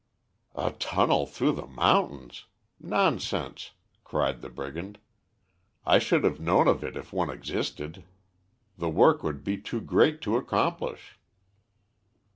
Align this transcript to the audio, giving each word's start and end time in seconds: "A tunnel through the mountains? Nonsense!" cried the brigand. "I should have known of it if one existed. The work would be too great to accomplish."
"A 0.55 0.71
tunnel 0.71 1.27
through 1.27 1.51
the 1.51 1.67
mountains? 1.67 2.45
Nonsense!" 2.79 3.73
cried 4.03 4.41
the 4.41 4.49
brigand. 4.49 4.97
"I 5.85 5.99
should 5.99 6.23
have 6.23 6.39
known 6.39 6.67
of 6.67 6.83
it 6.83 6.97
if 6.97 7.13
one 7.13 7.29
existed. 7.29 8.03
The 8.79 8.89
work 8.89 9.21
would 9.21 9.43
be 9.43 9.57
too 9.59 9.79
great 9.79 10.19
to 10.21 10.37
accomplish." 10.37 11.19